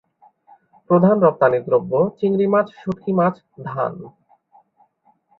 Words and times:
প্রধান 0.89 1.15
রপ্তানিদ্রব্য 1.19 1.91
চিংড়ি 2.17 2.47
মাছ, 2.47 2.67
শুঁটকি 2.81 3.11
মাছ, 3.13 3.35
ধান। 3.65 3.93